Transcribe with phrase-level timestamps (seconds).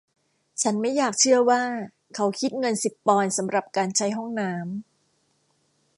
[0.61, 1.61] ฉันไม่อยากเชื่อว่า
[2.15, 4.81] เขาคิดเงินสิบปอนด์สำหรับการใช้ห้องน้ำ!